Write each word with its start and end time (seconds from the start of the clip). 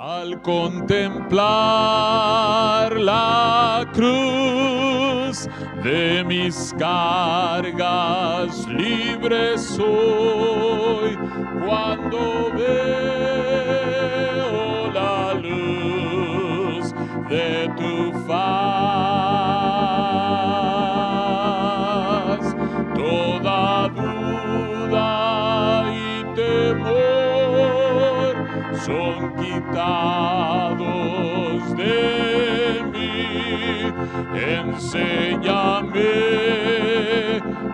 Al 0.00 0.40
contemplar 0.42 1.42
la 3.00 3.84
cruz 3.92 5.48
de 5.82 6.22
mis 6.22 6.72
cargas, 6.78 8.64
libre 8.68 9.58
soy 9.58 11.18
cuando 11.66 12.52
son 28.88 29.20
quitados 29.36 30.80
de 31.76 32.82
mí. 32.92 33.92
Enséñame 34.56 36.14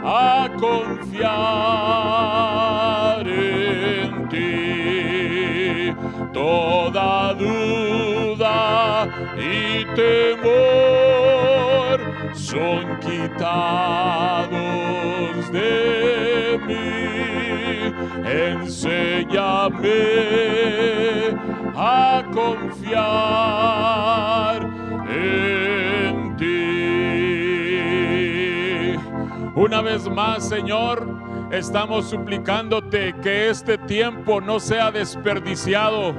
a 0.04 0.50
confiar 0.58 1.24
en 3.28 4.28
ti. 4.28 5.94
Toda 6.32 7.34
duda 7.34 9.08
y 9.38 9.84
temor 9.94 12.00
son 12.34 12.98
quitados 12.98 14.50
de 15.52 16.58
mí. 16.66 17.94
Enséñame 18.50 20.43
confiar 22.34 23.00
en 25.08 26.36
ti. 26.36 26.44
Una 29.54 29.80
vez 29.80 30.08
más, 30.08 30.48
Señor, 30.48 31.06
estamos 31.52 32.10
suplicándote 32.10 33.14
que 33.22 33.48
este 33.50 33.78
tiempo 33.78 34.40
no 34.40 34.58
sea 34.58 34.90
desperdiciado, 34.90 36.12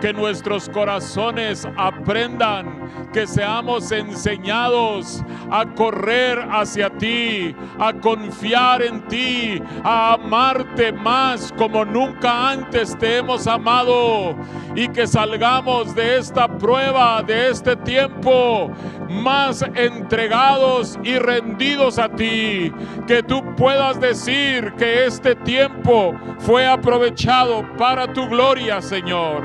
que 0.00 0.12
nuestros 0.12 0.68
corazones 0.68 1.68
aprendan, 1.76 2.73
que 3.12 3.26
seamos 3.26 3.90
enseñados 3.92 5.22
a 5.50 5.64
correr 5.74 6.38
hacia 6.50 6.90
ti, 6.90 7.54
a 7.78 7.92
confiar 7.92 8.82
en 8.82 9.06
ti, 9.08 9.62
a 9.82 10.14
amarte 10.14 10.92
más 10.92 11.52
como 11.56 11.84
nunca 11.84 12.50
antes 12.50 12.96
te 12.98 13.18
hemos 13.18 13.46
amado 13.46 14.34
y 14.74 14.88
que 14.88 15.06
salgamos 15.06 15.94
de 15.94 16.18
esta 16.18 16.48
prueba, 16.48 17.22
de 17.22 17.50
este 17.50 17.76
tiempo, 17.76 18.70
más 19.08 19.62
entregados 19.74 20.98
y 21.02 21.18
rendidos 21.18 21.98
a 21.98 22.08
ti, 22.08 22.72
que 23.06 23.22
tú 23.22 23.42
puedas 23.56 24.00
decir 24.00 24.72
que 24.74 25.06
este 25.06 25.34
tiempo 25.36 26.14
fue 26.38 26.66
aprovechado 26.66 27.64
para 27.76 28.12
tu 28.12 28.26
gloria, 28.28 28.82
Señor. 28.82 29.44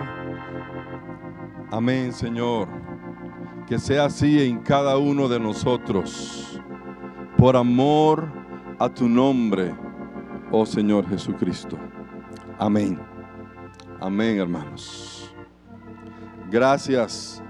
Amén, 1.71 2.11
Señor. 2.11 2.78
Que 3.69 3.77
sea 3.77 4.05
así 4.05 4.41
en 4.41 4.57
cada 4.63 4.97
uno 4.97 5.27
de 5.27 5.39
nosotros. 5.39 6.59
Por 7.37 7.55
amor 7.55 8.27
a 8.79 8.89
tu 8.89 9.07
nombre, 9.07 9.75
oh 10.51 10.65
Señor 10.65 11.07
Jesucristo. 11.07 11.77
Amén. 12.57 12.99
Amén, 14.01 14.39
hermanos. 14.39 15.31
Gracias. 16.49 17.43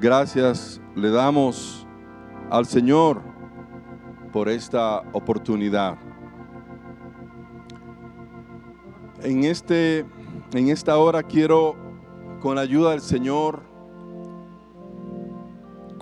Gracias 0.00 0.80
le 0.96 1.10
damos 1.10 1.86
al 2.50 2.66
Señor 2.66 3.22
por 4.32 4.48
esta 4.48 5.02
oportunidad. 5.12 5.98
En, 9.22 9.44
este, 9.44 10.04
en 10.52 10.68
esta 10.68 10.98
hora 10.98 11.22
quiero, 11.22 11.76
con 12.40 12.56
la 12.56 12.62
ayuda 12.62 12.90
del 12.90 13.00
Señor, 13.00 13.71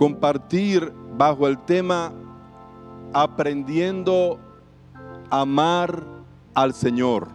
compartir 0.00 0.94
bajo 1.18 1.46
el 1.46 1.58
tema 1.58 2.10
aprendiendo 3.12 4.40
a 5.28 5.42
amar 5.42 6.02
al 6.54 6.72
Señor. 6.72 7.28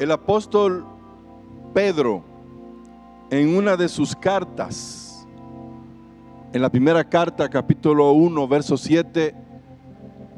El 0.00 0.10
apóstol 0.10 0.84
Pedro, 1.72 2.24
en 3.30 3.56
una 3.56 3.76
de 3.76 3.88
sus 3.88 4.16
cartas, 4.16 5.28
en 6.52 6.60
la 6.60 6.68
primera 6.68 7.08
carta, 7.08 7.48
capítulo 7.48 8.10
1, 8.10 8.48
verso 8.48 8.76
7, 8.76 9.32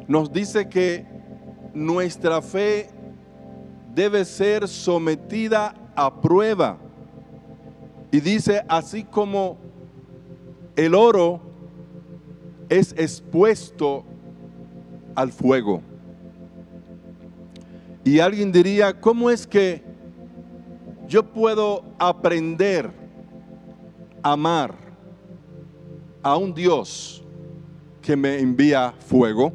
nos 0.07 0.31
dice 0.31 0.69
que 0.69 1.07
nuestra 1.73 2.43
fe 2.43 2.91
debe 3.95 4.27
ser 4.27 4.69
sometida 4.69 5.75
a 5.97 6.21
prueba. 6.21 6.84
Y 8.15 8.21
dice, 8.21 8.65
así 8.69 9.03
como 9.03 9.59
el 10.77 10.95
oro 10.95 11.41
es 12.69 12.93
expuesto 12.93 14.05
al 15.17 15.33
fuego. 15.33 15.83
Y 18.05 18.21
alguien 18.21 18.53
diría, 18.53 19.01
¿cómo 19.01 19.31
es 19.31 19.49
que 19.49 19.83
yo 21.09 21.25
puedo 21.25 21.83
aprender 21.99 22.89
a 24.23 24.31
amar 24.31 24.77
a 26.23 26.37
un 26.37 26.55
Dios 26.55 27.25
que 28.01 28.15
me 28.15 28.39
envía 28.39 28.95
fuego? 29.01 29.53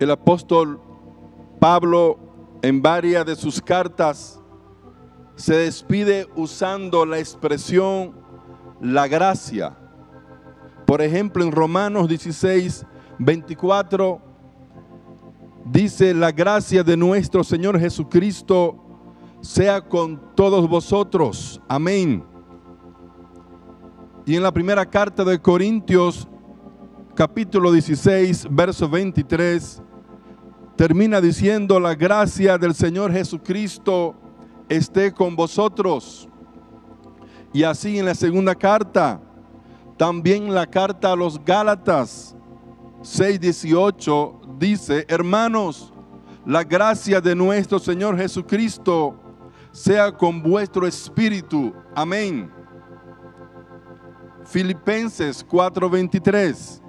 El 0.00 0.10
apóstol 0.10 0.80
Pablo 1.60 2.29
en 2.62 2.82
varias 2.82 3.24
de 3.26 3.36
sus 3.36 3.60
cartas 3.60 4.40
se 5.34 5.54
despide 5.54 6.28
usando 6.36 7.06
la 7.06 7.18
expresión 7.18 8.14
la 8.80 9.08
gracia. 9.08 9.76
Por 10.86 11.02
ejemplo, 11.02 11.44
en 11.44 11.52
Romanos 11.52 12.08
16, 12.08 12.84
24 13.18 14.20
dice, 15.64 16.14
la 16.14 16.32
gracia 16.32 16.82
de 16.82 16.96
nuestro 16.96 17.44
Señor 17.44 17.78
Jesucristo 17.78 18.76
sea 19.40 19.80
con 19.80 20.34
todos 20.34 20.68
vosotros. 20.68 21.60
Amén. 21.68 22.24
Y 24.26 24.36
en 24.36 24.42
la 24.42 24.52
primera 24.52 24.84
carta 24.84 25.24
de 25.24 25.40
Corintios, 25.40 26.28
capítulo 27.14 27.72
16, 27.72 28.48
verso 28.50 28.88
23, 28.88 29.82
termina 30.80 31.20
diciendo, 31.20 31.78
la 31.78 31.94
gracia 31.94 32.56
del 32.56 32.74
Señor 32.74 33.12
Jesucristo 33.12 34.14
esté 34.66 35.12
con 35.12 35.36
vosotros. 35.36 36.26
Y 37.52 37.64
así 37.64 37.98
en 37.98 38.06
la 38.06 38.14
segunda 38.14 38.54
carta, 38.54 39.20
también 39.98 40.54
la 40.54 40.66
carta 40.66 41.12
a 41.12 41.16
los 41.16 41.38
Gálatas 41.44 42.34
6:18 43.02 44.56
dice, 44.58 45.04
hermanos, 45.06 45.92
la 46.46 46.64
gracia 46.64 47.20
de 47.20 47.34
nuestro 47.34 47.78
Señor 47.78 48.16
Jesucristo 48.16 49.20
sea 49.72 50.10
con 50.10 50.42
vuestro 50.42 50.86
espíritu. 50.86 51.74
Amén. 51.94 52.50
Filipenses 54.46 55.46
4:23, 55.46 56.80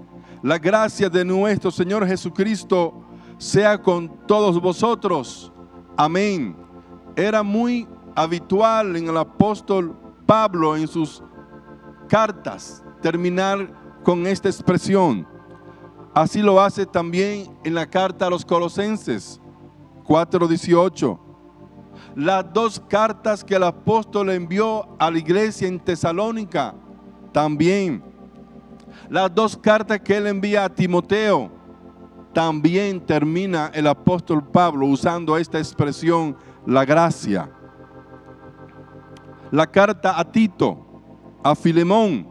la 0.41 0.57
gracia 0.57 1.09
de 1.09 1.25
nuestro 1.25 1.69
Señor 1.69 2.07
Jesucristo 2.07 3.10
sea 3.41 3.81
con 3.81 4.07
todos 4.27 4.61
vosotros. 4.61 5.51
Amén. 5.97 6.55
Era 7.15 7.41
muy 7.41 7.87
habitual 8.15 8.95
en 8.95 9.09
el 9.09 9.17
apóstol 9.17 9.97
Pablo 10.27 10.77
en 10.77 10.87
sus 10.87 11.23
cartas 12.07 12.83
terminar 13.01 13.73
con 14.03 14.27
esta 14.27 14.47
expresión. 14.47 15.27
Así 16.13 16.39
lo 16.43 16.61
hace 16.61 16.85
también 16.85 17.57
en 17.63 17.73
la 17.73 17.89
carta 17.89 18.27
a 18.27 18.29
los 18.29 18.45
Colosenses 18.45 19.41
4:18. 20.03 21.19
Las 22.15 22.53
dos 22.53 22.79
cartas 22.79 23.43
que 23.43 23.55
el 23.55 23.63
apóstol 23.63 24.29
envió 24.29 24.87
a 24.99 25.09
la 25.09 25.17
iglesia 25.17 25.67
en 25.67 25.79
Tesalónica 25.79 26.75
también. 27.31 28.03
Las 29.09 29.33
dos 29.33 29.57
cartas 29.57 29.99
que 29.99 30.17
él 30.17 30.27
envía 30.27 30.65
a 30.65 30.69
Timoteo 30.69 31.60
también 32.33 33.05
termina 33.05 33.71
el 33.73 33.87
apóstol 33.87 34.43
Pablo 34.43 34.87
usando 34.87 35.37
esta 35.37 35.57
expresión, 35.57 36.35
la 36.65 36.85
gracia. 36.85 37.49
La 39.51 39.67
carta 39.67 40.17
a 40.19 40.31
Tito, 40.31 40.77
a 41.43 41.55
Filemón, 41.55 42.27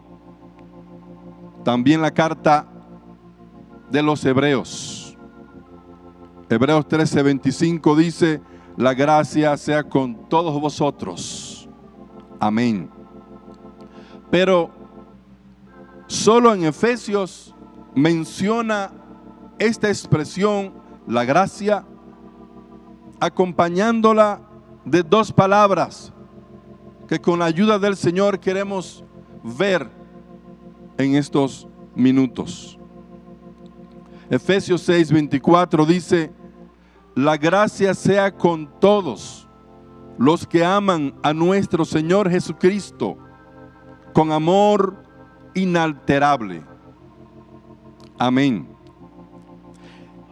también 1.65 2.01
la 2.01 2.11
carta 2.11 2.67
de 3.91 4.03
los 4.03 4.25
hebreos. 4.25 5.17
Hebreos 6.49 6.89
13:25 6.89 7.95
dice, 7.95 8.41
la 8.77 8.95
gracia 8.95 9.57
sea 9.57 9.83
con 9.85 10.29
todos 10.29 10.59
vosotros. 10.61 11.69
Amén. 12.39 12.91
Pero 14.31 14.71
solo 16.07 16.55
en 16.55 16.65
Efesios 16.65 17.55
menciona 17.95 18.93
esta 19.61 19.89
expresión, 19.89 20.73
la 21.07 21.25
gracia, 21.25 21.85
acompañándola 23.21 24.41
de 24.85 25.03
dos 25.03 25.31
palabras 25.33 26.13
que 27.07 27.21
con 27.21 27.39
la 27.39 27.45
ayuda 27.45 27.79
del 27.79 27.97
Señor 27.97 28.41
queremos 28.41 29.05
ver 29.45 29.91
en 30.97 31.15
estos 31.15 31.69
minutos. 31.95 32.79
Efesios 34.31 34.89
6:24 34.89 35.87
dice, 35.87 36.33
la 37.15 37.37
gracia 37.37 37.93
sea 37.93 38.35
con 38.35 38.67
todos 38.81 39.47
los 40.17 40.47
que 40.47 40.65
aman 40.65 41.15
a 41.23 41.35
nuestro 41.35 41.85
Señor 41.85 42.31
Jesucristo 42.31 43.19
con 44.15 44.33
amor 44.33 45.03
inalterable. 45.55 46.63
Amén. 48.19 48.80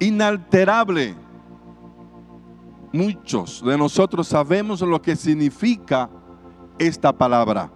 Inalterable. 0.00 1.14
Muchos 2.92 3.62
de 3.64 3.76
nosotros 3.76 4.28
sabemos 4.28 4.80
lo 4.80 5.00
que 5.02 5.16
significa 5.16 6.08
esta 6.78 7.12
palabra. 7.12 7.70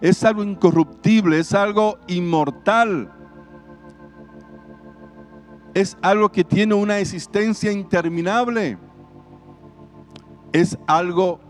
Es 0.00 0.24
algo 0.24 0.42
incorruptible, 0.42 1.38
es 1.38 1.52
algo 1.54 1.98
inmortal. 2.06 3.12
Es 5.74 5.96
algo 6.02 6.30
que 6.30 6.44
tiene 6.44 6.74
una 6.74 6.98
existencia 6.98 7.70
interminable. 7.70 8.78
Es 10.52 10.78
algo 10.86 11.40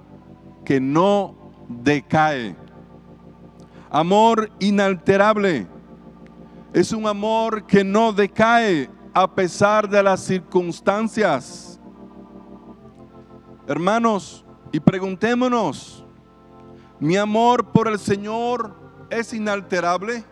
que 0.65 0.81
no 0.81 1.35
decae. 1.69 2.57
Amor 3.91 4.51
inalterable. 4.59 5.67
Es 6.75 6.93
un 6.93 7.07
amor 7.07 7.65
que 7.65 7.85
no 7.85 8.13
decae 8.13 8.91
a 9.20 9.35
pesar 9.35 9.88
de 9.88 10.03
las 10.03 10.20
circunstancias. 10.20 11.81
Hermanos, 13.67 14.44
y 14.70 14.79
preguntémonos, 14.79 16.05
¿mi 17.00 17.17
amor 17.17 17.73
por 17.73 17.88
el 17.88 17.99
Señor 17.99 18.75
es 19.11 19.32
inalterable? 19.32 20.25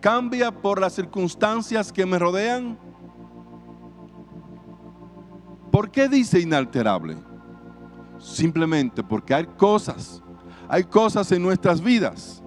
¿Cambia 0.00 0.52
por 0.52 0.80
las 0.80 0.92
circunstancias 0.92 1.92
que 1.92 2.04
me 2.04 2.18
rodean? 2.18 2.78
¿Por 5.72 5.90
qué 5.90 6.08
dice 6.08 6.40
inalterable? 6.40 7.16
Simplemente 8.18 9.02
porque 9.02 9.34
hay 9.34 9.46
cosas 9.46 10.22
hay 10.68 10.84
cosas 10.84 11.32
en 11.32 11.42
nuestras 11.42 11.80
vidas 11.80 12.42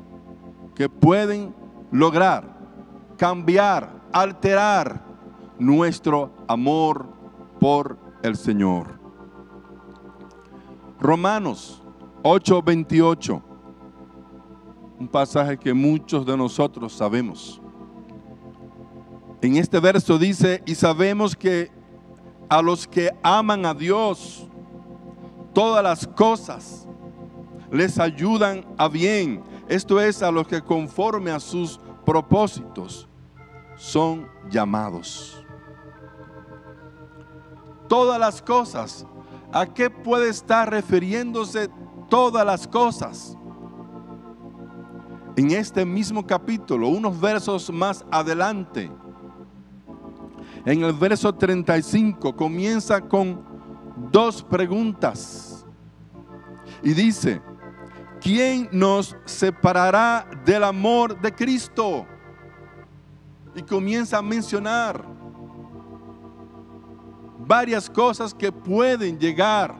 que 0.75 0.87
pueden 0.87 1.55
lograr, 1.91 2.60
cambiar, 3.21 4.01
alterar 4.11 4.99
nuestro 5.59 6.31
amor 6.47 7.05
por 7.59 7.95
el 8.23 8.35
Señor. 8.35 8.99
Romanos 10.99 11.83
8:28, 12.23 13.39
un 14.99 15.07
pasaje 15.07 15.55
que 15.55 15.71
muchos 15.71 16.25
de 16.25 16.35
nosotros 16.35 16.93
sabemos. 16.93 17.61
En 19.39 19.55
este 19.55 19.79
verso 19.79 20.17
dice, 20.17 20.63
y 20.65 20.73
sabemos 20.73 21.35
que 21.35 21.69
a 22.49 22.59
los 22.59 22.87
que 22.87 23.11
aman 23.21 23.67
a 23.67 23.75
Dios, 23.75 24.47
todas 25.53 25.83
las 25.83 26.07
cosas 26.07 26.87
les 27.71 27.99
ayudan 27.99 28.65
a 28.79 28.87
bien. 28.87 29.43
Esto 29.67 30.01
es 30.01 30.23
a 30.23 30.31
los 30.31 30.47
que 30.47 30.59
conforme 30.59 31.29
a 31.29 31.39
sus 31.39 31.79
propósitos 32.03 33.07
son 33.81 34.29
llamados. 34.47 35.43
Todas 37.89 38.19
las 38.19 38.39
cosas. 38.39 39.07
¿A 39.51 39.65
qué 39.65 39.89
puede 39.89 40.29
estar 40.29 40.69
refiriéndose 40.69 41.67
todas 42.07 42.45
las 42.45 42.67
cosas? 42.67 43.35
En 45.35 45.49
este 45.49 45.83
mismo 45.83 46.25
capítulo, 46.25 46.89
unos 46.89 47.19
versos 47.19 47.71
más 47.71 48.05
adelante, 48.11 48.91
en 50.63 50.83
el 50.83 50.93
verso 50.93 51.33
35, 51.33 52.35
comienza 52.35 53.01
con 53.01 53.43
dos 54.11 54.43
preguntas. 54.43 55.65
Y 56.83 56.93
dice, 56.93 57.41
¿quién 58.21 58.69
nos 58.71 59.17
separará 59.25 60.27
del 60.45 60.63
amor 60.65 61.19
de 61.19 61.33
Cristo? 61.33 62.05
Y 63.55 63.61
comienza 63.61 64.17
a 64.17 64.21
mencionar 64.21 65.03
varias 67.45 67.89
cosas 67.89 68.33
que 68.33 68.51
pueden 68.51 69.19
llegar 69.19 69.75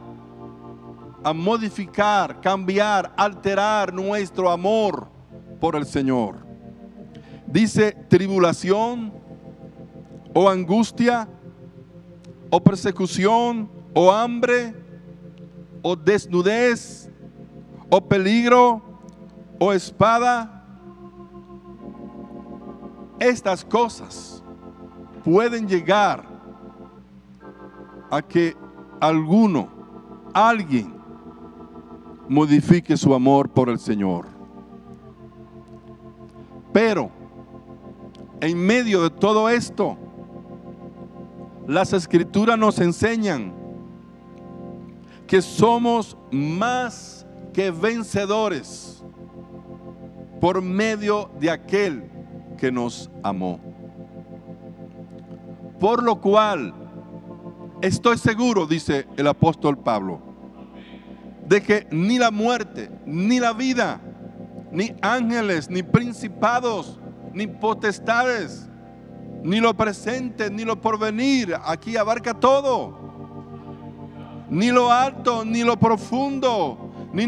a 1.24 1.32
modificar, 1.32 2.40
cambiar, 2.40 3.12
alterar 3.16 3.92
nuestro 3.92 4.50
amor 4.50 5.08
por 5.60 5.76
el 5.76 5.86
Señor. 5.86 6.36
Dice 7.46 7.92
tribulación 8.08 9.12
o 10.34 10.48
angustia 10.48 11.28
o 12.50 12.60
persecución 12.60 13.70
o 13.94 14.10
hambre 14.10 14.74
o 15.82 15.96
desnudez 15.96 17.10
o 17.88 18.00
peligro 18.00 18.82
o 19.58 19.72
espada. 19.72 20.61
Estas 23.22 23.64
cosas 23.64 24.42
pueden 25.24 25.68
llegar 25.68 26.24
a 28.10 28.20
que 28.20 28.56
alguno, 28.98 29.68
alguien, 30.34 30.92
modifique 32.28 32.96
su 32.96 33.14
amor 33.14 33.48
por 33.48 33.68
el 33.68 33.78
Señor. 33.78 34.26
Pero, 36.72 37.12
en 38.40 38.58
medio 38.58 39.04
de 39.04 39.10
todo 39.10 39.48
esto, 39.48 39.96
las 41.68 41.92
escrituras 41.92 42.58
nos 42.58 42.80
enseñan 42.80 43.52
que 45.28 45.40
somos 45.40 46.16
más 46.32 47.24
que 47.52 47.70
vencedores 47.70 49.04
por 50.40 50.60
medio 50.60 51.30
de 51.38 51.50
aquel 51.52 52.11
que 52.56 52.72
nos 52.72 53.10
amó. 53.22 53.60
Por 55.80 56.02
lo 56.02 56.20
cual, 56.20 56.74
estoy 57.80 58.18
seguro, 58.18 58.66
dice 58.66 59.06
el 59.16 59.26
apóstol 59.26 59.78
Pablo, 59.78 60.20
de 61.46 61.62
que 61.62 61.86
ni 61.90 62.18
la 62.18 62.30
muerte, 62.30 62.90
ni 63.04 63.40
la 63.40 63.52
vida, 63.52 64.00
ni 64.70 64.94
ángeles, 65.02 65.68
ni 65.68 65.82
principados, 65.82 66.98
ni 67.34 67.46
potestades, 67.46 68.68
ni 69.42 69.60
lo 69.60 69.74
presente, 69.74 70.50
ni 70.50 70.64
lo 70.64 70.80
porvenir, 70.80 71.56
aquí 71.64 71.96
abarca 71.96 72.32
todo, 72.32 72.96
ni 74.48 74.70
lo 74.70 74.92
alto, 74.92 75.44
ni 75.44 75.62
lo 75.64 75.78
profundo, 75.78 76.92
ni, 77.12 77.26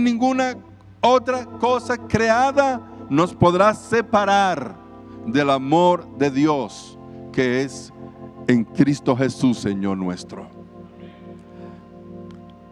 ninguna 0.00 0.56
otra 1.00 1.46
cosa 1.46 1.96
creada 1.96 2.80
nos 3.10 3.34
podrá 3.34 3.74
separar 3.74 4.76
del 5.26 5.50
amor 5.50 6.06
de 6.18 6.30
Dios 6.30 6.98
que 7.32 7.62
es 7.62 7.92
en 8.46 8.64
Cristo 8.64 9.14
Jesús, 9.16 9.58
Señor 9.58 9.96
nuestro. 9.96 10.48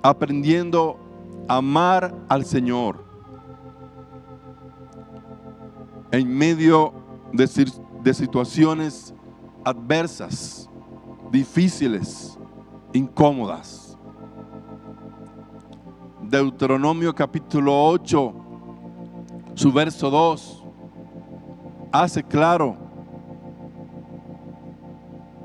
Aprendiendo 0.02 0.98
a 1.48 1.56
amar 1.56 2.14
al 2.28 2.44
Señor 2.44 3.04
en 6.10 6.36
medio 6.36 6.92
de, 7.32 8.14
situaciones 8.14 9.14
adversas, 9.64 10.70
difíciles, 11.30 12.38
incómodas. 12.92 13.98
Deuteronomio 16.22 17.14
capítulo 17.14 17.86
8, 17.88 18.45
su 19.56 19.72
verso 19.72 20.10
2, 20.10 20.64
hace 21.90 22.22
claro, 22.22 22.76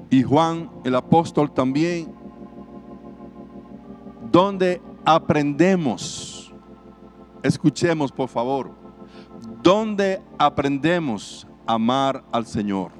y 0.09 0.21
Juan 0.21 0.69
el 0.83 0.95
apóstol 0.95 1.49
también, 1.49 2.13
donde 4.29 4.81
aprendemos, 5.05 6.53
escuchemos 7.41 8.11
por 8.11 8.27
favor, 8.27 8.71
donde 9.63 10.21
aprendemos 10.37 11.47
a 11.65 11.75
amar 11.75 12.21
al 12.33 12.45
Señor. 12.45 12.91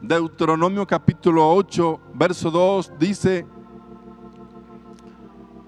Deuteronomio 0.00 0.86
capítulo 0.86 1.52
8, 1.52 2.00
verso 2.14 2.48
2 2.48 2.92
dice 2.96 3.44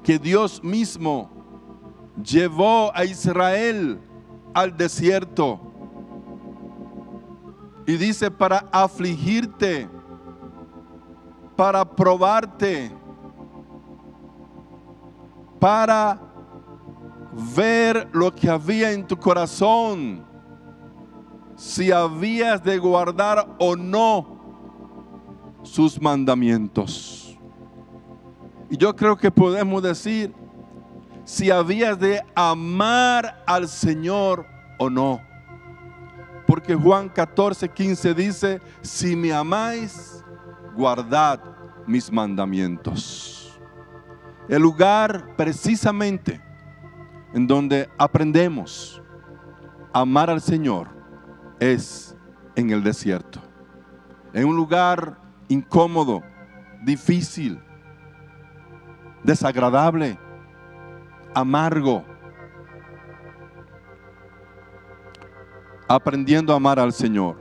que 0.05 0.17
Dios 0.17 0.63
mismo 0.63 1.38
llevó 2.23 2.91
a 2.95 3.05
Israel 3.05 4.01
al 4.55 4.77
desierto. 4.77 5.61
Y 7.87 7.97
dice 7.97 8.31
para 8.31 8.69
afligirte, 8.71 9.89
para 11.57 11.85
probarte, 11.85 12.93
para 15.59 16.21
ver 17.55 18.09
lo 18.13 18.35
que 18.35 18.51
había 18.51 18.93
en 18.93 19.07
tu 19.07 19.17
corazón, 19.17 20.25
si 21.57 21.91
habías 21.91 22.63
de 22.63 22.79
guardar 22.79 23.57
o 23.59 23.75
no 23.75 24.39
sus 25.63 26.01
mandamientos. 26.01 27.37
Y 28.71 28.77
yo 28.77 28.95
creo 28.95 29.17
que 29.17 29.31
podemos 29.31 29.83
decir 29.83 30.35
si 31.29 31.51
habías 31.51 32.01
de 32.01 32.25
amar 32.35 33.45
al 33.47 33.69
Señor 33.69 34.47
o 34.79 34.89
no. 34.89 35.21
Porque 36.47 36.75
Juan 36.75 37.11
14, 37.11 37.69
15 37.69 38.15
dice, 38.15 38.63
si 38.81 39.15
me 39.15 39.31
amáis, 39.31 40.25
guardad 40.75 41.39
mis 41.87 42.11
mandamientos. 42.11 43.61
El 44.49 44.63
lugar 44.63 45.37
precisamente 45.37 46.41
en 47.35 47.47
donde 47.47 47.91
aprendemos 47.99 49.03
a 49.93 50.01
amar 50.01 50.31
al 50.31 50.41
Señor 50.41 50.89
es 51.61 52.17
en 52.57 52.71
el 52.71 52.83
desierto. 52.83 53.43
En 54.33 54.47
un 54.47 54.57
lugar 54.57 55.19
incómodo, 55.49 56.23
difícil, 56.87 57.63
desagradable, 59.23 60.19
amargo. 61.39 62.05
Aprendiendo 65.89 66.53
a 66.53 66.57
amar 66.57 66.79
al 66.79 66.93
Señor. 66.93 67.37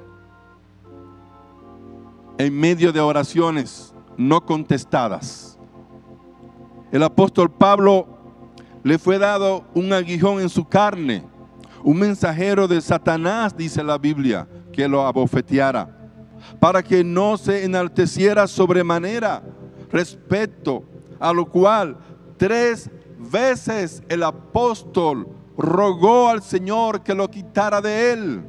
En 2.38 2.58
medio 2.58 2.94
de 2.94 3.00
oraciones 3.00 3.94
no 4.16 4.46
contestadas. 4.46 5.60
El 6.92 7.04
apóstol 7.04 7.51
Pablo 7.51 8.08
le 8.84 8.98
fue 8.98 9.18
dado 9.18 9.66
un 9.74 9.92
aguijón 9.92 10.39
en 10.39 10.48
su 10.48 10.63
carne, 10.63 11.24
un 11.84 12.00
mensajero 12.00 12.68
de 12.68 12.80
Satanás, 12.80 13.58
dice 13.58 13.84
la 13.84 13.98
Biblia, 13.98 14.48
que 14.72 14.88
lo 14.88 15.06
abofeteara, 15.06 15.89
para 16.60 16.82
que 16.82 17.04
no 17.04 17.38
se 17.38 17.66
enalteciera 17.66 18.48
sobremanera, 18.48 19.44
respecto 19.92 20.84
a 21.20 21.34
lo 21.34 21.46
cual 21.46 21.98
tres 22.38 22.89
veces 23.17 24.03
el 24.09 24.24
apóstol 24.24 25.27
rogó 25.57 26.29
al 26.29 26.41
Señor 26.41 27.01
que 27.01 27.13
lo 27.13 27.29
quitara 27.29 27.81
de 27.81 28.12
él. 28.13 28.43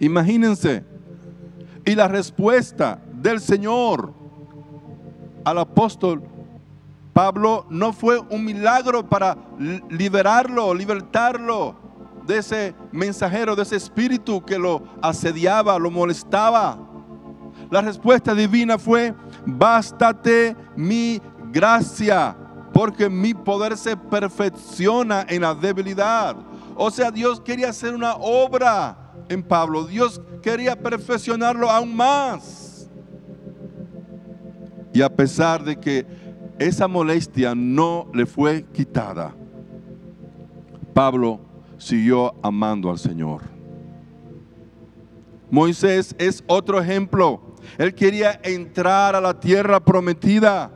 Imagínense. 0.00 0.84
Y 1.84 1.94
la 1.94 2.08
respuesta 2.08 3.00
del 3.12 3.40
Señor 3.40 4.12
al 5.44 5.58
apóstol 5.58 6.22
Pablo 7.12 7.66
no 7.68 7.92
fue 7.92 8.18
un 8.18 8.44
milagro 8.44 9.06
para 9.08 9.36
liberarlo, 9.90 10.72
libertarlo 10.72 11.74
de 12.26 12.38
ese 12.38 12.74
mensajero, 12.90 13.54
de 13.54 13.62
ese 13.62 13.76
espíritu 13.76 14.42
que 14.44 14.58
lo 14.58 14.82
asediaba, 15.02 15.78
lo 15.78 15.90
molestaba. 15.90 16.78
La 17.70 17.82
respuesta 17.82 18.34
divina 18.34 18.78
fue, 18.78 19.14
bástate 19.44 20.56
mi 20.74 21.20
gracia, 21.50 22.36
porque 22.72 23.08
mi 23.10 23.34
poder 23.34 23.76
se 23.76 23.96
perfecciona 23.96 25.26
en 25.28 25.42
la 25.42 25.54
debilidad. 25.54 26.36
O 26.76 26.90
sea, 26.90 27.10
Dios 27.10 27.40
quería 27.40 27.70
hacer 27.70 27.94
una 27.94 28.14
obra 28.14 29.12
en 29.28 29.42
Pablo. 29.42 29.84
Dios 29.84 30.20
quería 30.42 30.76
perfeccionarlo 30.76 31.70
aún 31.70 31.94
más. 31.94 32.88
Y 34.92 35.02
a 35.02 35.14
pesar 35.14 35.64
de 35.64 35.76
que 35.76 36.06
esa 36.58 36.86
molestia 36.88 37.54
no 37.54 38.08
le 38.12 38.26
fue 38.26 38.64
quitada, 38.72 39.34
Pablo 40.92 41.40
siguió 41.78 42.34
amando 42.42 42.90
al 42.90 42.98
Señor. 42.98 43.42
Moisés 45.50 46.14
es 46.18 46.42
otro 46.46 46.80
ejemplo. 46.80 47.40
Él 47.78 47.94
quería 47.94 48.40
entrar 48.42 49.14
a 49.14 49.20
la 49.20 49.38
tierra 49.38 49.80
prometida, 49.80 50.70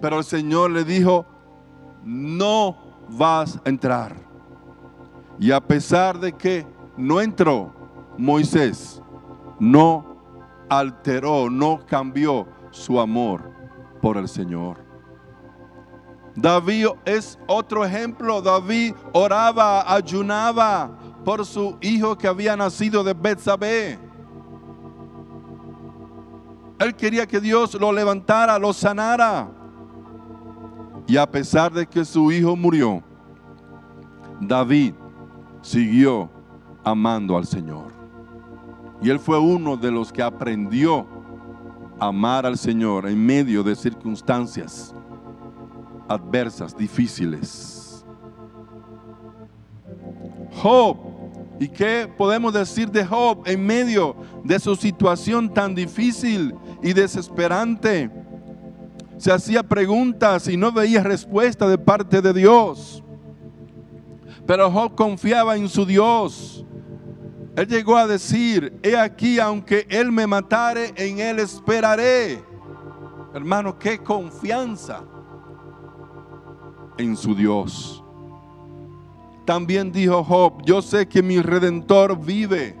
pero 0.00 0.18
el 0.18 0.24
Señor 0.24 0.70
le 0.70 0.84
dijo, 0.84 1.26
no 2.04 2.76
vas 3.08 3.60
a 3.64 3.68
entrar. 3.68 4.16
Y 5.38 5.50
a 5.50 5.60
pesar 5.60 6.18
de 6.18 6.32
que 6.32 6.66
no 6.96 7.20
entró, 7.20 7.72
Moisés 8.16 9.02
no 9.58 10.16
alteró, 10.68 11.50
no 11.50 11.80
cambió 11.86 12.46
su 12.70 12.98
amor 13.00 13.50
por 14.00 14.16
el 14.16 14.28
Señor. 14.28 14.84
David 16.34 16.88
es 17.06 17.38
otro 17.46 17.84
ejemplo. 17.84 18.42
David 18.42 18.94
oraba, 19.12 19.92
ayunaba 19.92 20.90
por 21.24 21.44
su 21.46 21.78
hijo 21.80 22.16
que 22.16 22.28
había 22.28 22.56
nacido 22.56 23.02
de 23.02 23.14
Betsabé. 23.14 23.98
Él 26.78 26.94
quería 26.94 27.26
que 27.26 27.40
Dios 27.40 27.74
lo 27.74 27.90
levantara, 27.90 28.58
lo 28.58 28.72
sanara. 28.72 29.48
Y 31.06 31.16
a 31.16 31.30
pesar 31.30 31.72
de 31.72 31.86
que 31.86 32.04
su 32.04 32.32
hijo 32.32 32.56
murió, 32.56 33.02
David 34.40 34.94
siguió 35.62 36.30
amando 36.82 37.36
al 37.36 37.46
Señor. 37.46 37.92
Y 39.02 39.10
él 39.10 39.18
fue 39.18 39.38
uno 39.38 39.76
de 39.76 39.90
los 39.90 40.12
que 40.12 40.22
aprendió 40.22 41.06
amar 41.98 42.44
al 42.44 42.58
Señor 42.58 43.06
en 43.08 43.24
medio 43.24 43.62
de 43.62 43.74
circunstancias 43.74 44.94
adversas, 46.08 46.76
difíciles. 46.76 48.04
Job, 50.62 50.96
¿y 51.60 51.68
qué 51.68 52.10
podemos 52.16 52.52
decir 52.52 52.90
de 52.90 53.04
Job 53.04 53.42
en 53.46 53.64
medio 53.64 54.16
de 54.44 54.58
su 54.58 54.74
situación 54.76 55.52
tan 55.52 55.74
difícil 55.74 56.54
y 56.82 56.92
desesperante? 56.92 58.10
Se 59.18 59.32
hacía 59.32 59.62
preguntas 59.62 60.48
y 60.48 60.56
no 60.56 60.72
veía 60.72 61.02
respuesta 61.02 61.68
de 61.68 61.78
parte 61.78 62.20
de 62.20 62.32
Dios. 62.32 63.02
Pero 64.46 64.70
Job 64.70 64.94
confiaba 64.94 65.56
en 65.56 65.68
su 65.68 65.84
Dios 65.84 66.66
él 67.56 67.66
llegó 67.68 67.96
a 67.96 68.06
decir, 68.06 68.78
he 68.82 68.98
aquí, 68.98 69.40
aunque 69.40 69.86
Él 69.88 70.12
me 70.12 70.26
matare, 70.26 70.92
en 70.94 71.20
Él 71.20 71.38
esperaré. 71.38 72.44
Hermano, 73.32 73.78
qué 73.78 73.98
confianza 73.98 75.02
en 76.98 77.16
su 77.16 77.34
Dios. 77.34 78.04
También 79.46 79.90
dijo 79.90 80.22
Job, 80.22 80.62
yo 80.66 80.82
sé 80.82 81.08
que 81.08 81.22
mi 81.22 81.40
redentor 81.40 82.18
vive 82.18 82.76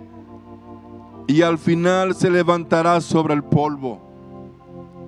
y 1.26 1.40
al 1.40 1.56
final 1.56 2.14
se 2.14 2.28
levantará 2.28 3.00
sobre 3.00 3.32
el 3.32 3.44
polvo. 3.44 4.05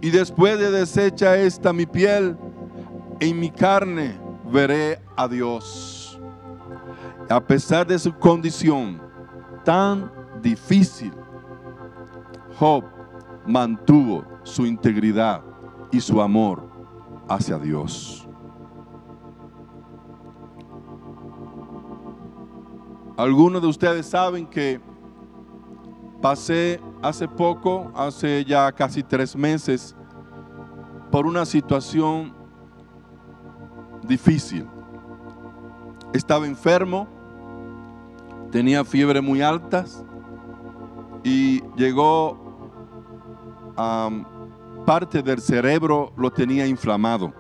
Y 0.00 0.10
después 0.10 0.58
de 0.58 0.70
deshecha 0.70 1.36
esta 1.36 1.72
mi 1.72 1.86
piel, 1.86 2.36
en 3.20 3.40
mi 3.40 3.50
carne 3.50 4.18
veré 4.50 5.00
a 5.16 5.26
Dios. 5.26 6.20
A 7.28 7.40
pesar 7.40 7.86
de 7.86 7.98
su 7.98 8.12
condición, 8.12 9.00
tan 9.64 10.10
difícil, 10.40 11.12
Job 12.58 12.84
mantuvo 13.46 14.24
su 14.42 14.66
integridad 14.66 15.42
y 15.90 16.00
su 16.00 16.20
amor 16.22 16.68
hacia 17.28 17.58
Dios. 17.58 18.28
Algunos 23.16 23.60
de 23.60 23.68
ustedes 23.68 24.06
saben 24.06 24.46
que 24.46 24.80
pasé 26.22 26.80
hace 27.02 27.28
poco, 27.28 27.92
hace 27.94 28.44
ya 28.44 28.70
casi 28.72 29.02
tres 29.02 29.36
meses, 29.36 29.94
por 31.10 31.26
una 31.26 31.44
situación 31.44 32.34
difícil. 34.02 34.66
Estaba 36.12 36.46
enfermo, 36.46 37.06
tenía 38.50 38.84
fiebre 38.84 39.20
muy 39.20 39.42
altas 39.42 40.04
y 41.22 41.62
llegó 41.76 42.38
a 43.76 44.10
parte 44.86 45.22
del 45.22 45.40
cerebro 45.40 46.12
lo 46.16 46.30
tenía 46.30 46.66
inflamado. 46.66 47.32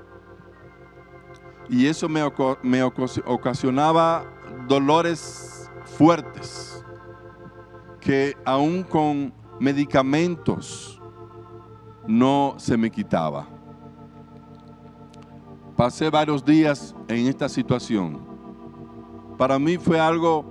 Y 1.70 1.86
eso 1.86 2.08
me, 2.08 2.20
me 2.62 2.82
ocasionaba 2.82 4.24
dolores 4.66 5.70
fuertes 5.84 6.84
que 8.00 8.36
aún 8.44 8.82
con 8.82 9.32
medicamentos, 9.60 11.00
no 12.06 12.54
se 12.56 12.76
me 12.76 12.90
quitaba. 12.90 13.46
Pasé 15.76 16.10
varios 16.10 16.44
días 16.44 16.94
en 17.06 17.26
esta 17.28 17.48
situación. 17.48 18.20
Para 19.36 19.58
mí 19.58 19.76
fue 19.78 20.00
algo 20.00 20.44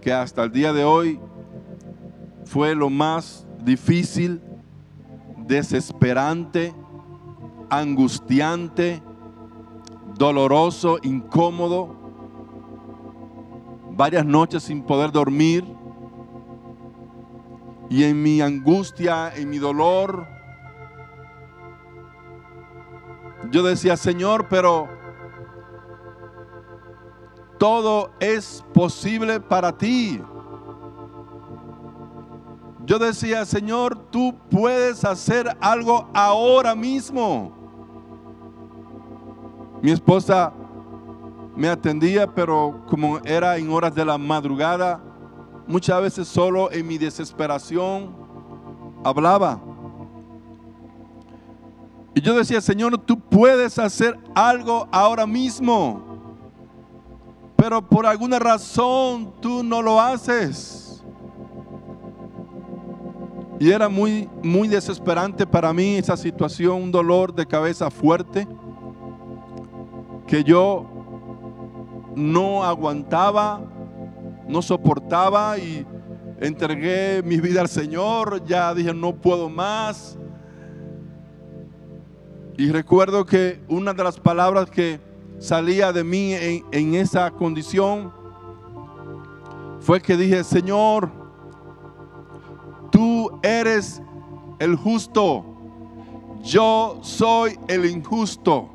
que 0.00 0.12
hasta 0.12 0.44
el 0.44 0.52
día 0.52 0.72
de 0.72 0.84
hoy 0.84 1.20
fue 2.46 2.74
lo 2.74 2.88
más 2.88 3.46
difícil, 3.62 4.40
desesperante, 5.46 6.74
angustiante, 7.68 9.02
doloroso, 10.16 10.98
incómodo. 11.02 11.94
Varias 13.90 14.24
noches 14.24 14.62
sin 14.62 14.82
poder 14.82 15.12
dormir. 15.12 15.75
Y 17.88 18.04
en 18.04 18.22
mi 18.22 18.40
angustia, 18.40 19.32
en 19.34 19.48
mi 19.48 19.58
dolor, 19.58 20.26
yo 23.50 23.62
decía, 23.62 23.96
Señor, 23.96 24.48
pero 24.48 24.88
todo 27.58 28.10
es 28.20 28.64
posible 28.74 29.40
para 29.40 29.76
ti. 29.76 30.20
Yo 32.84 32.98
decía, 32.98 33.44
Señor, 33.44 33.96
tú 34.10 34.34
puedes 34.50 35.04
hacer 35.04 35.56
algo 35.60 36.08
ahora 36.14 36.74
mismo. 36.74 37.52
Mi 39.82 39.90
esposa 39.90 40.52
me 41.56 41.68
atendía, 41.68 42.32
pero 42.32 42.82
como 42.86 43.18
era 43.24 43.56
en 43.56 43.70
horas 43.70 43.94
de 43.94 44.04
la 44.04 44.18
madrugada, 44.18 45.02
muchas 45.66 46.00
veces 46.00 46.28
solo 46.28 46.70
en 46.70 46.86
mi 46.86 46.98
desesperación 46.98 48.14
hablaba. 49.04 49.60
Y 52.14 52.20
yo 52.20 52.34
decía, 52.34 52.60
Señor, 52.60 52.96
tú 52.98 53.18
puedes 53.18 53.78
hacer 53.78 54.18
algo 54.34 54.88
ahora 54.90 55.26
mismo, 55.26 56.02
pero 57.56 57.82
por 57.86 58.06
alguna 58.06 58.38
razón 58.38 59.34
tú 59.40 59.62
no 59.62 59.82
lo 59.82 60.00
haces. 60.00 61.04
Y 63.58 63.70
era 63.70 63.88
muy, 63.88 64.28
muy 64.42 64.68
desesperante 64.68 65.46
para 65.46 65.72
mí 65.72 65.96
esa 65.96 66.16
situación, 66.16 66.82
un 66.82 66.92
dolor 66.92 67.34
de 67.34 67.46
cabeza 67.46 67.90
fuerte, 67.90 68.46
que 70.26 70.42
yo 70.42 70.86
no 72.14 72.64
aguantaba, 72.64 73.60
no 74.46 74.62
soportaba 74.62 75.58
y 75.58 75.86
entregué 76.40 77.22
mi 77.22 77.40
vida 77.40 77.60
al 77.60 77.68
Señor, 77.68 78.44
ya 78.44 78.74
dije, 78.74 78.92
no 78.92 79.14
puedo 79.14 79.48
más. 79.48 80.18
Y 82.56 82.70
recuerdo 82.70 83.26
que 83.26 83.60
una 83.68 83.92
de 83.92 84.02
las 84.02 84.18
palabras 84.18 84.70
que 84.70 85.00
salía 85.38 85.92
de 85.92 86.04
mí 86.04 86.32
en, 86.34 86.94
esa 86.94 87.30
condición 87.30 88.12
fue 89.80 90.00
que 90.00 90.16
dije, 90.16 90.42
Señor, 90.42 91.10
tú 92.90 93.38
eres 93.42 94.00
el 94.58 94.74
justo, 94.76 95.44
yo 96.42 96.98
soy 97.02 97.58
el 97.68 97.84
injusto. 97.84 98.70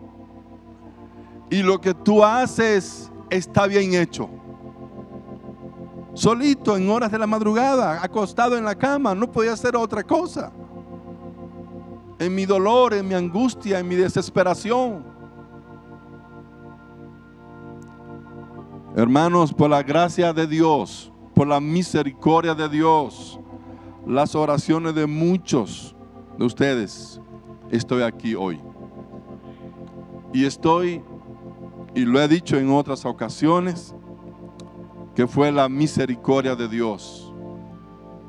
Y 1.49 1.63
lo 1.63 1.81
que 1.81 1.93
tú 1.93 2.23
haces 2.23 3.11
está 3.29 3.67
bien 3.67 3.93
hecho. 3.93 4.29
Solito 6.13 6.75
en 6.75 6.89
horas 6.89 7.12
de 7.12 7.18
la 7.18 7.27
madrugada, 7.27 8.03
acostado 8.03 8.58
en 8.58 8.65
la 8.65 8.75
cama, 8.75 9.15
no 9.15 9.32
podía 9.32 9.53
hacer 9.53 9.75
otra 9.75 10.03
cosa. 10.03 10.51
En 12.20 12.36
mi 12.36 12.46
dolor, 12.46 12.94
en 12.94 13.08
mi 13.08 13.13
angustia, 13.13 13.80
en 13.80 13.88
mi 13.88 13.96
desesperación. 13.96 15.06
Hermanos, 18.95 19.54
por 19.54 19.69
la 19.69 19.82
gracia 19.82 20.34
de 20.34 20.45
Dios, 20.45 21.12
por 21.34 21.47
la 21.47 21.62
misericordia 21.62 22.54
de 22.54 22.67
Dios, 22.67 23.39
las 24.06 24.36
oraciones 24.36 24.93
de 24.93 25.06
muchos 25.06 25.95
de 26.38 26.45
ustedes, 26.45 27.21
estoy 27.69 28.04
aquí 28.04 28.36
hoy. 28.36 28.60
Y 30.34 30.45
estoy, 30.45 31.02
y 31.95 32.02
lo 32.02 32.21
he 32.21 32.28
dicho 32.28 32.58
en 32.58 32.69
otras 32.69 33.06
ocasiones, 33.06 33.95
que 35.15 35.28
fue 35.28 35.52
la 35.52 35.67
misericordia 35.67 36.56
de 36.56 36.67
Dios. 36.67 37.34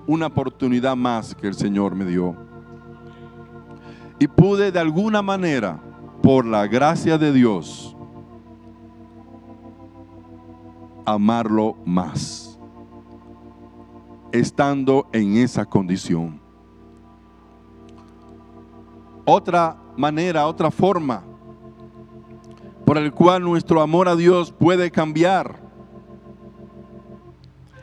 Una 0.07 0.27
oportunidad 0.27 0.97
más 0.97 1.35
que 1.35 1.47
el 1.47 1.55
Señor 1.55 1.95
me 1.95 2.05
dio. 2.05 2.37
Y 4.19 4.27
pude 4.27 4.73
de 4.73 4.79
alguna 4.79 5.23
manera, 5.23 5.81
por 6.23 6.45
la 6.45 6.67
gracia 6.67 7.19
de 7.19 7.33
Dios, 7.33 7.97
amarlo 11.05 11.77
más, 11.85 12.59
estando 14.31 15.09
en 15.13 15.37
esa 15.37 15.65
condición. 15.65 16.41
Otra 19.25 19.77
manera, 19.97 20.47
otra 20.47 20.71
forma 20.71 21.25
por 22.85 22.99
el 22.99 23.13
cual 23.13 23.43
nuestro 23.43 23.81
amor 23.81 24.09
a 24.09 24.17
Dios 24.17 24.53
puede 24.53 24.91
cambiar 24.91 25.62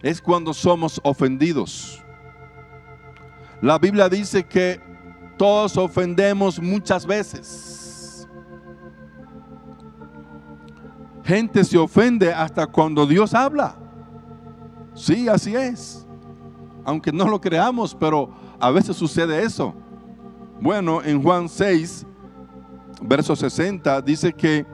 es 0.02 0.22
cuando 0.22 0.54
somos 0.54 1.00
ofendidos. 1.04 2.04
La 3.62 3.78
Biblia 3.78 4.08
dice 4.08 4.44
que 4.44 4.82
todos 5.38 5.78
ofendemos 5.78 6.60
muchas 6.60 7.06
veces. 7.06 8.28
Gente 11.24 11.64
se 11.64 11.78
ofende 11.78 12.34
hasta 12.34 12.66
cuando 12.66 13.06
Dios 13.06 13.34
habla. 13.34 13.76
Sí, 14.94 15.28
así 15.28 15.56
es. 15.56 16.06
Aunque 16.84 17.12
no 17.12 17.28
lo 17.28 17.40
creamos, 17.40 17.94
pero 17.94 18.32
a 18.60 18.72
veces 18.72 18.96
sucede 18.96 19.44
eso. 19.44 19.74
Bueno, 20.60 21.04
en 21.04 21.22
Juan 21.22 21.48
6, 21.48 22.06
verso 23.02 23.36
60, 23.36 24.02
dice 24.02 24.34
que 24.34 24.66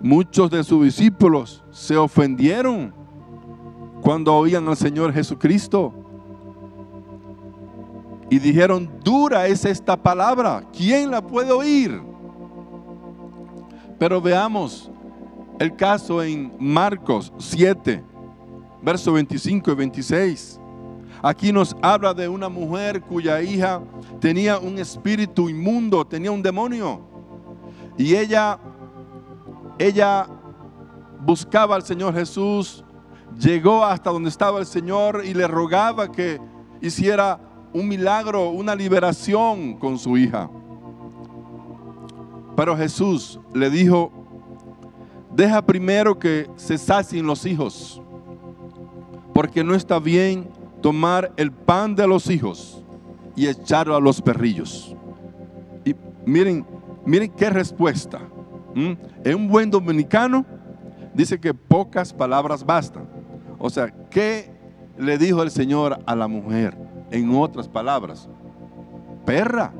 muchos 0.00 0.50
de 0.50 0.64
sus 0.64 0.84
discípulos 0.84 1.62
se 1.70 1.96
ofendieron 1.96 2.97
cuando 4.02 4.34
oían 4.34 4.68
al 4.68 4.76
Señor 4.76 5.12
Jesucristo. 5.12 5.92
Y 8.30 8.38
dijeron, 8.38 8.90
dura 9.02 9.46
es 9.46 9.64
esta 9.64 9.96
palabra, 9.96 10.62
¿quién 10.76 11.10
la 11.10 11.22
puede 11.22 11.50
oír? 11.50 12.02
Pero 13.98 14.20
veamos 14.20 14.90
el 15.58 15.74
caso 15.74 16.22
en 16.22 16.52
Marcos 16.58 17.32
7, 17.38 18.04
verso 18.82 19.12
25 19.12 19.72
y 19.72 19.74
26. 19.74 20.60
Aquí 21.22 21.52
nos 21.52 21.74
habla 21.82 22.14
de 22.14 22.28
una 22.28 22.48
mujer 22.48 23.00
cuya 23.02 23.42
hija 23.42 23.80
tenía 24.20 24.58
un 24.58 24.78
espíritu 24.78 25.48
inmundo, 25.48 26.06
tenía 26.06 26.30
un 26.30 26.42
demonio. 26.42 27.00
Y 27.96 28.14
ella, 28.14 28.58
ella 29.78 30.28
buscaba 31.20 31.74
al 31.74 31.82
Señor 31.82 32.14
Jesús, 32.14 32.84
llegó 33.36 33.84
hasta 33.84 34.10
donde 34.10 34.28
estaba 34.28 34.60
el 34.60 34.66
Señor 34.66 35.22
y 35.24 35.34
le 35.34 35.46
rogaba 35.46 36.10
que 36.10 36.40
hiciera 36.80 37.40
un 37.72 37.88
milagro, 37.88 38.50
una 38.50 38.74
liberación 38.74 39.74
con 39.78 39.98
su 39.98 40.16
hija. 40.16 40.50
Pero 42.56 42.76
Jesús 42.76 43.38
le 43.54 43.70
dijo, 43.70 44.10
deja 45.34 45.62
primero 45.62 46.18
que 46.18 46.50
se 46.56 46.78
sacien 46.78 47.26
los 47.26 47.46
hijos, 47.46 48.02
porque 49.32 49.62
no 49.62 49.74
está 49.74 49.98
bien 49.98 50.50
tomar 50.80 51.32
el 51.36 51.52
pan 51.52 51.94
de 51.94 52.06
los 52.06 52.28
hijos 52.30 52.82
y 53.36 53.46
echarlo 53.46 53.94
a 53.94 54.00
los 54.00 54.20
perrillos. 54.20 54.96
Y 55.84 55.94
miren, 56.26 56.66
miren 57.04 57.30
qué 57.30 57.50
respuesta. 57.50 58.20
En 58.74 59.34
un 59.34 59.48
buen 59.48 59.70
dominicano 59.70 60.44
dice 61.14 61.38
que 61.38 61.54
pocas 61.54 62.12
palabras 62.12 62.64
bastan. 62.64 63.17
O 63.58 63.70
sea, 63.70 63.90
¿qué 64.10 64.50
le 64.96 65.18
dijo 65.18 65.42
el 65.42 65.50
Señor 65.50 65.98
a 66.06 66.14
la 66.14 66.28
mujer? 66.28 66.76
En 67.10 67.34
otras 67.34 67.68
palabras, 67.68 68.28
perra. 69.24 69.72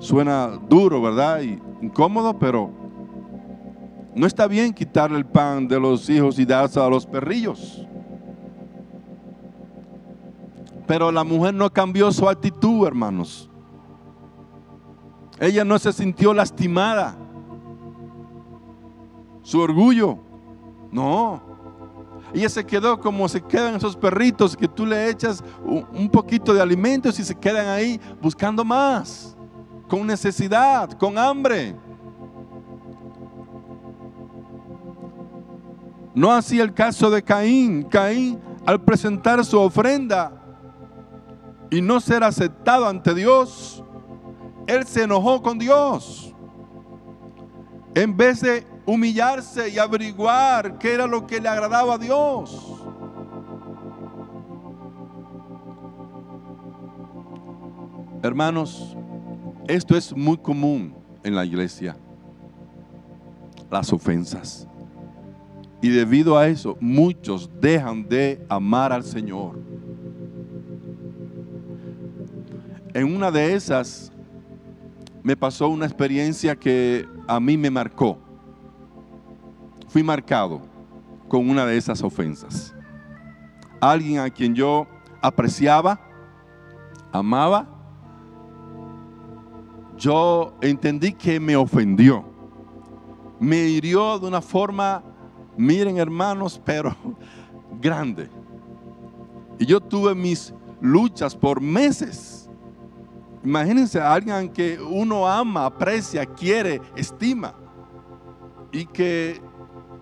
Suena 0.00 0.48
duro, 0.68 1.02
¿verdad? 1.02 1.40
Y 1.40 1.60
incómodo, 1.82 2.38
pero 2.38 2.70
no 4.14 4.26
está 4.26 4.46
bien 4.46 4.72
quitarle 4.72 5.18
el 5.18 5.26
pan 5.26 5.66
de 5.66 5.80
los 5.80 6.08
hijos 6.08 6.38
y 6.38 6.44
darse 6.44 6.80
a 6.80 6.88
los 6.88 7.06
perrillos. 7.06 7.86
Pero 10.86 11.12
la 11.12 11.22
mujer 11.22 11.54
no 11.54 11.70
cambió 11.70 12.10
su 12.12 12.28
actitud, 12.28 12.86
hermanos. 12.86 13.50
Ella 15.38 15.64
no 15.64 15.78
se 15.78 15.92
sintió 15.92 16.32
lastimada. 16.32 17.16
Su 19.42 19.60
orgullo. 19.60 20.18
No. 20.90 21.47
Ella 22.34 22.48
se 22.48 22.64
quedó 22.64 23.00
como 23.00 23.28
se 23.28 23.40
quedan 23.40 23.76
esos 23.76 23.96
perritos 23.96 24.56
que 24.56 24.68
tú 24.68 24.84
le 24.84 25.08
echas 25.08 25.42
un, 25.64 26.08
poquito 26.10 26.52
de 26.52 26.60
alimentos 26.60 27.18
y 27.18 27.24
se 27.24 27.34
quedan 27.34 27.68
ahí 27.68 28.00
buscando 28.20 28.64
más, 28.64 29.36
con 29.88 30.06
necesidad, 30.06 30.90
con 30.92 31.16
hambre. 31.16 31.74
No 36.14 36.32
así 36.32 36.60
el 36.60 36.74
caso 36.74 37.10
de 37.10 37.22
Caín. 37.22 37.84
Caín, 37.84 38.40
al 38.66 38.82
presentar 38.82 39.44
su 39.44 39.58
ofrenda 39.58 40.32
y 41.70 41.80
no 41.80 42.00
ser 42.00 42.24
aceptado 42.24 42.86
ante 42.86 43.14
Dios, 43.14 43.82
él 44.66 44.86
se 44.86 45.04
enojó 45.04 45.40
con 45.42 45.58
Dios. 45.58 46.34
En 47.94 48.16
vez 48.16 48.40
de 48.40 48.66
humillarse 48.88 49.68
y 49.68 49.78
averiguar 49.78 50.78
qué 50.78 50.94
era 50.94 51.06
lo 51.06 51.26
que 51.26 51.38
le 51.42 51.48
agradaba 51.48 51.94
a 51.94 51.98
Dios. 51.98 52.82
Hermanos, 58.22 58.96
esto 59.66 59.94
es 59.94 60.16
muy 60.16 60.38
común 60.38 60.94
en 61.22 61.34
la 61.34 61.44
iglesia. 61.44 61.98
Las 63.70 63.92
ofensas. 63.92 64.66
Y 65.82 65.90
debido 65.90 66.38
a 66.38 66.48
eso, 66.48 66.78
muchos 66.80 67.50
dejan 67.60 68.08
de 68.08 68.42
amar 68.48 68.94
al 68.94 69.04
Señor. 69.04 69.60
En 72.94 73.14
una 73.14 73.30
de 73.30 73.52
esas 73.52 74.10
me 75.22 75.36
pasó 75.36 75.68
una 75.68 75.84
experiencia 75.84 76.56
que 76.56 77.06
a 77.26 77.38
mí 77.38 77.58
me 77.58 77.70
marcó. 77.70 78.27
Fui 79.88 80.02
marcado 80.02 80.60
con 81.28 81.48
una 81.48 81.66
de 81.66 81.76
esas 81.76 82.02
ofensas. 82.02 82.74
Alguien 83.80 84.20
a 84.20 84.30
quien 84.30 84.54
yo 84.54 84.86
apreciaba, 85.20 86.00
amaba, 87.12 87.66
yo 89.96 90.54
entendí 90.60 91.12
que 91.12 91.40
me 91.40 91.56
ofendió. 91.56 92.24
Me 93.40 93.68
hirió 93.68 94.18
de 94.18 94.26
una 94.26 94.40
forma 94.40 95.02
miren 95.58 95.98
hermanos, 95.98 96.60
pero 96.64 96.94
grande. 97.80 98.30
Y 99.58 99.66
yo 99.66 99.80
tuve 99.80 100.14
mis 100.14 100.54
luchas 100.80 101.36
por 101.36 101.60
meses. 101.60 102.48
Imagínense 103.44 104.00
a 104.00 104.14
alguien 104.14 104.48
que 104.50 104.80
uno 104.80 105.28
ama, 105.28 105.66
aprecia, 105.66 106.24
quiere, 106.24 106.80
estima. 106.96 107.54
Y 108.70 108.86
que 108.86 109.40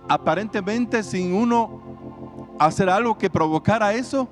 aparentemente 0.08 1.02
sin 1.02 1.34
uno 1.34 2.56
hacer 2.58 2.88
algo 2.88 3.16
que 3.18 3.28
provocara 3.28 3.92
eso, 3.94 4.28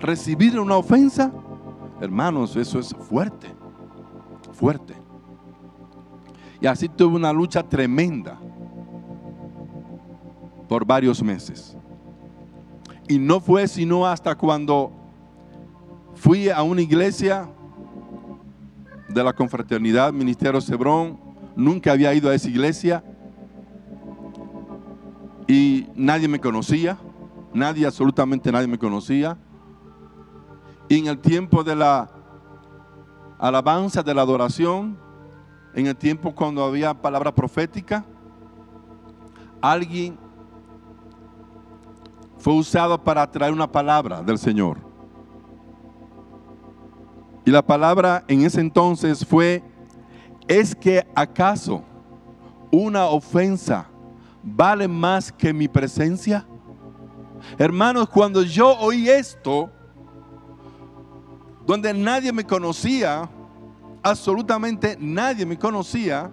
recibir 0.00 0.58
una 0.58 0.76
ofensa, 0.76 1.32
hermanos, 2.00 2.56
eso 2.56 2.78
es 2.78 2.94
fuerte, 3.08 3.48
fuerte. 4.52 4.94
Y 6.60 6.66
así 6.66 6.88
tuve 6.88 7.16
una 7.16 7.32
lucha 7.32 7.62
tremenda 7.62 8.38
por 10.68 10.84
varios 10.84 11.22
meses. 11.22 11.76
Y 13.08 13.18
no 13.18 13.40
fue 13.40 13.68
sino 13.68 14.06
hasta 14.06 14.34
cuando 14.34 14.90
fui 16.14 16.48
a 16.48 16.62
una 16.62 16.80
iglesia 16.80 17.48
de 19.08 19.22
la 19.22 19.32
confraternidad 19.32 20.12
Ministerio 20.12 20.60
Cebrón, 20.60 21.18
nunca 21.54 21.92
había 21.92 22.12
ido 22.14 22.30
a 22.30 22.34
esa 22.34 22.48
iglesia 22.48 23.04
y 25.46 25.86
nadie 25.94 26.28
me 26.28 26.40
conocía, 26.40 26.98
nadie, 27.52 27.86
absolutamente 27.86 28.50
nadie 28.50 28.66
me 28.66 28.78
conocía. 28.78 29.38
Y 30.88 30.98
en 30.98 31.06
el 31.06 31.18
tiempo 31.18 31.62
de 31.62 31.76
la 31.76 32.10
alabanza, 33.38 34.02
de 34.02 34.14
la 34.14 34.22
adoración, 34.22 34.98
en 35.74 35.86
el 35.86 35.96
tiempo 35.96 36.34
cuando 36.34 36.64
había 36.64 36.94
palabra 36.94 37.34
profética, 37.34 38.04
alguien 39.60 40.18
fue 42.38 42.54
usado 42.54 43.02
para 43.02 43.30
traer 43.30 43.52
una 43.52 43.70
palabra 43.70 44.22
del 44.22 44.38
Señor. 44.38 44.78
Y 47.44 47.50
la 47.50 47.62
palabra 47.62 48.24
en 48.26 48.42
ese 48.42 48.60
entonces 48.60 49.24
fue, 49.24 49.62
¿es 50.48 50.74
que 50.74 51.06
acaso 51.14 51.84
una 52.72 53.04
ofensa 53.06 53.88
vale 54.46 54.86
más 54.86 55.32
que 55.32 55.52
mi 55.52 55.66
presencia? 55.66 56.46
Hermanos, 57.58 58.08
cuando 58.08 58.42
yo 58.42 58.78
oí 58.78 59.08
esto, 59.08 59.70
donde 61.66 61.92
nadie 61.92 62.32
me 62.32 62.44
conocía, 62.44 63.28
absolutamente 64.02 64.96
nadie 65.00 65.44
me 65.44 65.58
conocía, 65.58 66.30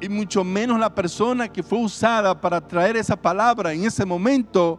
y 0.00 0.08
mucho 0.08 0.44
menos 0.44 0.78
la 0.78 0.94
persona 0.94 1.48
que 1.48 1.62
fue 1.62 1.78
usada 1.78 2.38
para 2.38 2.60
traer 2.60 2.96
esa 2.96 3.16
palabra 3.16 3.72
en 3.72 3.84
ese 3.84 4.04
momento, 4.04 4.78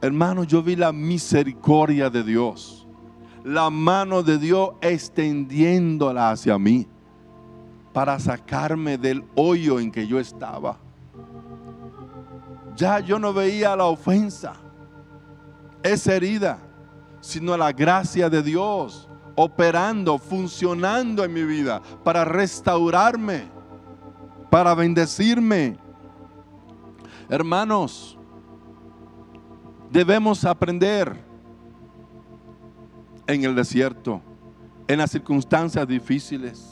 hermano, 0.00 0.42
yo 0.42 0.60
vi 0.60 0.74
la 0.74 0.90
misericordia 0.90 2.10
de 2.10 2.24
Dios, 2.24 2.88
la 3.44 3.70
mano 3.70 4.24
de 4.24 4.38
Dios 4.38 4.70
extendiéndola 4.80 6.32
hacia 6.32 6.58
mí 6.58 6.88
para 7.92 8.18
sacarme 8.18 8.98
del 8.98 9.24
hoyo 9.34 9.78
en 9.78 9.90
que 9.90 10.06
yo 10.06 10.18
estaba. 10.18 10.78
Ya 12.74 13.00
yo 13.00 13.18
no 13.18 13.32
veía 13.32 13.76
la 13.76 13.84
ofensa, 13.84 14.54
esa 15.82 16.14
herida, 16.14 16.58
sino 17.20 17.56
la 17.56 17.72
gracia 17.72 18.30
de 18.30 18.42
Dios 18.42 19.08
operando, 19.34 20.18
funcionando 20.18 21.24
en 21.24 21.32
mi 21.32 21.44
vida 21.44 21.80
para 22.02 22.24
restaurarme, 22.24 23.44
para 24.50 24.74
bendecirme. 24.74 25.76
Hermanos, 27.28 28.18
debemos 29.90 30.44
aprender 30.44 31.16
en 33.26 33.44
el 33.44 33.54
desierto, 33.54 34.20
en 34.88 34.98
las 34.98 35.10
circunstancias 35.10 35.86
difíciles, 35.86 36.71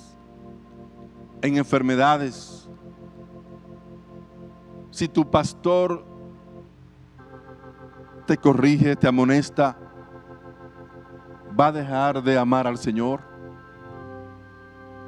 en 1.43 1.57
enfermedades. 1.57 2.69
Si 4.91 5.09
tu 5.09 5.29
pastor 5.31 6.05
te 8.27 8.37
corrige, 8.37 8.97
te 8.97 9.09
amonesta, 9.09 9.77
va 11.59 11.69
a 11.69 11.73
dejar 11.73 12.23
de 12.23 12.39
amar 12.39 12.67
al 12.67 12.79
Señor. 12.79 13.21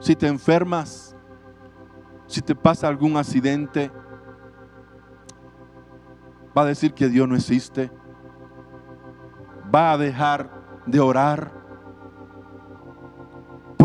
Si 0.00 0.16
te 0.16 0.26
enfermas, 0.26 1.14
si 2.26 2.40
te 2.40 2.54
pasa 2.54 2.88
algún 2.88 3.16
accidente, 3.16 3.90
va 6.56 6.62
a 6.62 6.66
decir 6.66 6.94
que 6.94 7.08
Dios 7.08 7.28
no 7.28 7.36
existe. 7.36 7.90
Va 9.74 9.92
a 9.92 9.98
dejar 9.98 10.50
de 10.86 11.00
orar. 11.00 11.61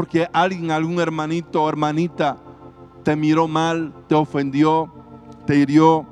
Porque 0.08 0.26
alguien, 0.32 0.72
algún 0.72 1.02
hermanito 1.02 1.63
o 1.63 1.67
hermanita 1.67 2.38
te 3.04 3.15
miró 3.17 3.46
mal, 3.46 3.93
te 4.08 4.15
ofendió, 4.15 4.89
te 5.46 5.58
hirió. 5.58 6.06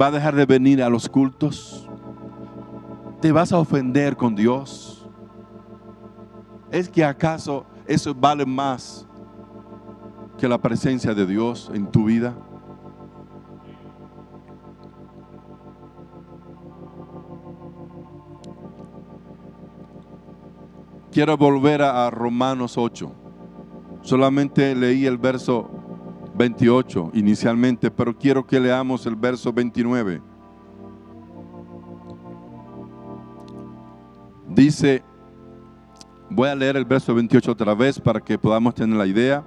Va 0.00 0.06
a 0.06 0.10
dejar 0.12 0.36
de 0.36 0.46
venir 0.46 0.82
a 0.84 0.88
los 0.88 1.08
cultos 1.08 1.90
te 3.20 3.32
vas 3.32 3.52
a 3.52 3.58
ofender 3.58 4.16
con 4.16 4.34
Dios? 4.34 5.06
¿Es 6.70 6.88
que 6.88 7.04
acaso 7.04 7.66
eso 7.86 8.14
vale 8.14 8.46
más 8.46 9.06
que 10.38 10.48
la 10.48 10.58
presencia 10.58 11.12
de 11.12 11.26
Dios 11.26 11.70
en 11.74 11.86
tu 11.86 12.04
vida? 12.04 12.34
Quiero 21.12 21.36
volver 21.36 21.82
a, 21.82 22.08
Romanos 22.08 22.78
8. 22.78 23.12
Solamente 24.02 24.74
leí 24.76 25.06
el 25.06 25.18
verso 25.18 25.68
28 26.36 27.10
inicialmente, 27.14 27.90
pero 27.90 28.16
quiero 28.16 28.46
que 28.46 28.60
leamos 28.60 29.04
el 29.06 29.16
verso 29.16 29.52
29. 29.52 30.22
Dice, 34.48 35.02
voy 36.28 36.48
a 36.48 36.54
leer 36.54 36.76
el 36.76 36.84
verso 36.84 37.12
28 37.12 37.50
otra 37.50 37.74
vez 37.74 37.98
para 37.98 38.20
que 38.20 38.38
podamos 38.38 38.74
tener 38.74 38.96
la 38.96 39.06
idea. 39.06 39.44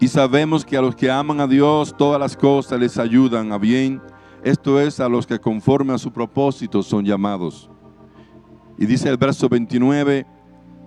Y 0.00 0.08
sabemos 0.08 0.66
que 0.66 0.76
a 0.76 0.82
los 0.82 0.94
que 0.94 1.10
aman 1.10 1.40
a 1.40 1.46
Dios 1.46 1.94
todas 1.96 2.20
las 2.20 2.36
cosas 2.36 2.78
les 2.78 2.98
ayudan 2.98 3.52
a 3.52 3.58
bien. 3.58 4.02
Esto 4.44 4.78
es 4.78 5.00
a 5.00 5.08
los 5.08 5.26
que 5.26 5.38
conforme 5.38 5.94
a 5.94 5.98
su 5.98 6.12
propósito 6.12 6.82
son 6.82 7.06
llamados. 7.06 7.70
Y 8.76 8.86
dice 8.86 9.08
el 9.08 9.16
verso 9.16 9.48
29, 9.48 10.26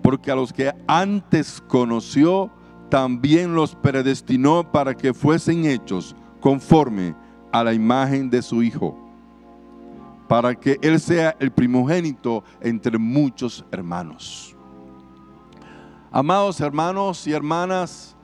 porque 0.06 0.30
a 0.30 0.36
los 0.36 0.54
que 0.54 0.72
antes 0.86 1.64
conoció, 1.68 2.52
también 2.92 3.56
los 3.56 3.74
predestinó 3.74 4.72
para 4.72 4.94
que 4.94 5.16
fuesen 5.16 5.66
hechos 5.66 6.16
conforme 6.40 7.16
a 7.52 7.64
la 7.64 7.74
imagen 7.74 8.30
de 8.30 8.44
su 8.44 8.62
Hijo, 8.62 8.96
para 10.28 10.54
que 10.54 10.78
Él 10.84 11.00
sea 11.00 11.36
el 11.40 11.52
primogénito 11.52 12.44
entre 12.62 13.00
muchos 13.00 13.66
hermanos. 13.72 14.56
Amados 16.12 16.62
hermanos 16.62 17.26
y 17.26 17.32
hermanas, 17.34 18.16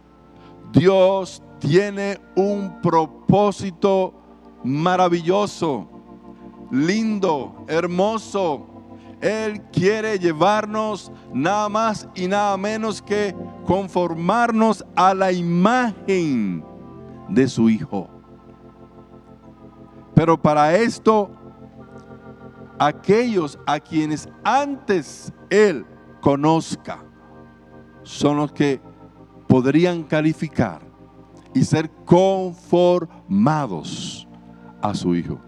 Dios 0.72 1.42
tiene 1.58 2.22
un 2.36 2.80
propósito 2.84 4.14
maravilloso, 4.64 5.90
lindo, 6.70 7.66
hermoso. 7.68 8.71
Él 9.22 9.62
quiere 9.72 10.18
llevarnos 10.18 11.12
nada 11.32 11.70
más 11.70 12.10
y 12.16 12.28
nada 12.28 12.58
menos 12.58 13.00
que 13.02 13.36
conformarnos 13.66 14.84
a 14.96 15.14
la 15.14 15.32
imagen 15.32 16.66
de 17.30 17.48
su 17.48 17.70
Hijo. 17.70 18.10
Pero 20.16 20.42
para 20.42 20.76
esto, 20.76 21.30
aquellos 22.80 23.60
a 23.68 23.80
quienes 23.80 24.28
antes 24.44 25.32
Él 25.50 25.86
conozca, 26.20 27.06
son 28.04 28.38
los 28.38 28.52
que 28.52 28.82
podrían 29.48 30.02
calificar 30.04 30.82
y 31.54 31.64
ser 31.64 31.92
conformados 32.06 34.28
a 34.82 34.96
su 34.96 35.16
Hijo. 35.16 35.40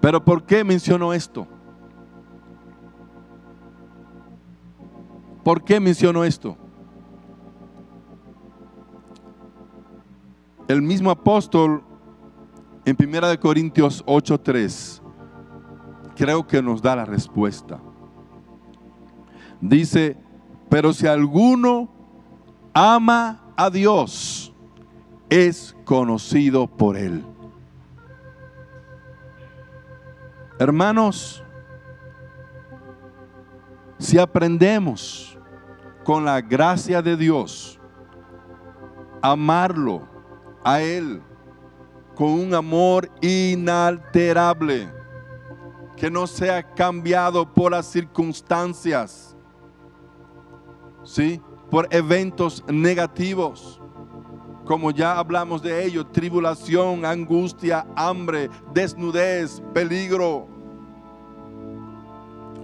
Pero 0.00 0.24
¿por 0.24 0.44
qué 0.44 0.64
menciono 0.64 1.12
esto? 1.12 1.46
¿Por 5.48 5.64
qué 5.64 5.80
menciono 5.80 6.24
esto? 6.24 6.58
El 10.68 10.82
mismo 10.82 11.10
apóstol 11.10 11.82
en 12.84 12.94
1 12.94 13.40
Corintios 13.40 14.04
8:3 14.04 15.00
creo 16.16 16.46
que 16.46 16.60
nos 16.60 16.82
da 16.82 16.96
la 16.96 17.06
respuesta. 17.06 17.80
Dice, 19.58 20.18
pero 20.68 20.92
si 20.92 21.06
alguno 21.06 21.88
ama 22.74 23.40
a 23.56 23.70
Dios, 23.70 24.52
es 25.30 25.74
conocido 25.86 26.66
por 26.66 26.94
Él. 26.94 27.24
Hermanos, 30.58 31.42
si 33.98 34.18
aprendemos 34.18 35.37
con 36.08 36.24
la 36.24 36.40
gracia 36.40 37.02
de 37.02 37.18
Dios, 37.18 37.78
amarlo 39.20 40.08
a 40.64 40.80
Él 40.80 41.22
con 42.14 42.30
un 42.30 42.54
amor 42.54 43.10
inalterable, 43.20 44.90
que 45.98 46.10
no 46.10 46.26
sea 46.26 46.62
cambiado 46.62 47.52
por 47.52 47.72
las 47.72 47.88
circunstancias, 47.88 49.36
¿sí? 51.04 51.42
por 51.70 51.86
eventos 51.90 52.64
negativos, 52.68 53.78
como 54.64 54.90
ya 54.90 55.18
hablamos 55.18 55.60
de 55.60 55.84
ello, 55.84 56.06
tribulación, 56.06 57.04
angustia, 57.04 57.86
hambre, 57.94 58.48
desnudez, 58.72 59.62
peligro. 59.74 60.48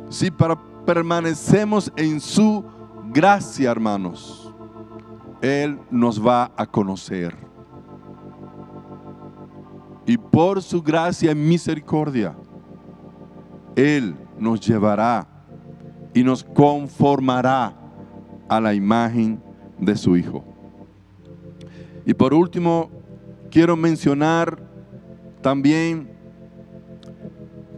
Si 0.09 0.31
permanecemos 0.87 1.93
en 1.95 2.19
su 2.23 2.65
gracia, 3.15 3.71
hermanos, 3.71 4.53
Él 5.41 5.79
nos 5.89 6.21
va 6.21 6.51
a 6.57 6.67
conocer. 6.67 7.37
Y 10.05 10.19
por 10.19 10.61
su 10.61 10.83
gracia 10.83 11.31
y 11.31 11.35
misericordia, 11.37 12.37
Él 13.77 14.17
nos 14.37 14.61
llevará 14.61 15.27
y 16.13 16.25
nos 16.25 16.43
conformará 16.43 17.75
a 18.49 18.61
la 18.61 18.75
imagen 18.75 19.41
de 19.79 19.97
su 19.97 20.17
Hijo. 20.17 20.45
Y 22.05 22.15
por 22.15 22.35
último, 22.35 22.91
quiero 23.49 23.77
mencionar 23.77 24.61
también 25.41 26.11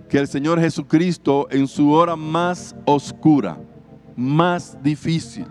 que 0.09 0.19
el 0.19 0.29
Señor 0.29 0.59
Jesucristo 0.61 1.47
en 1.51 1.69
su 1.69 1.93
hora 1.93 2.17
más 2.17 2.75
oscura, 2.87 3.59
más 4.17 4.83
difícil, 4.83 5.47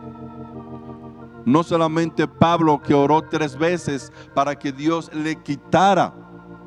no 1.45 1.63
solamente 1.63 2.27
Pablo 2.27 2.81
que 2.81 2.93
oró 2.93 3.21
tres 3.21 3.55
veces 3.57 4.11
para 4.33 4.57
que 4.57 4.71
Dios 4.71 5.11
le 5.13 5.35
quitara 5.35 6.13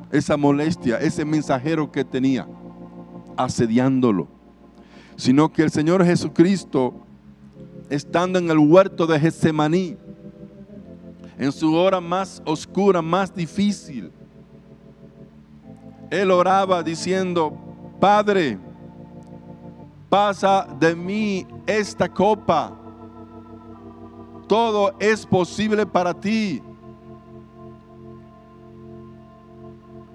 esa 0.09 0.37
molestia, 0.37 0.97
ese 0.97 1.25
mensajero 1.25 1.91
que 1.91 2.05
tenía, 2.05 2.47
asediándolo, 3.35 4.27
sino 5.17 5.51
que 5.51 5.63
el 5.63 5.71
Señor 5.71 6.05
Jesucristo, 6.05 6.93
estando 7.89 8.39
en 8.39 8.49
el 8.49 8.57
huerto 8.57 9.05
de 9.05 9.19
Getsemaní, 9.19 9.97
en 11.37 11.51
su 11.51 11.75
hora 11.75 11.99
más 11.99 12.41
oscura, 12.45 13.01
más 13.01 13.33
difícil, 13.35 14.11
él 16.09 16.31
oraba 16.31 16.81
diciendo, 16.81 17.53
Padre, 17.99 18.57
pasa 20.09 20.67
de 20.79 20.95
mí 20.95 21.47
esta 21.67 22.09
copa. 22.09 22.75
Todo 24.47 24.93
es 24.99 25.25
posible 25.25 25.85
para 25.85 26.13
ti. 26.13 26.61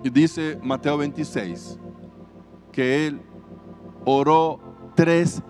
Y 0.03 0.11
dice 0.11 0.59
Mateo 0.63 0.99
26 0.99 1.79
que 2.73 3.07
él 3.07 3.23
oró 4.05 4.59
tres 4.95 5.41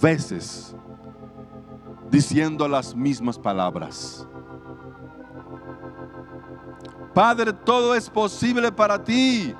veces 0.00 0.74
diciendo 2.10 2.68
las 2.68 2.94
mismas 2.94 3.38
palabras. 3.38 4.26
Padre, 7.14 7.52
todo 7.52 7.94
es 7.94 8.10
posible 8.10 8.72
para 8.72 9.02
ti. 9.02 9.54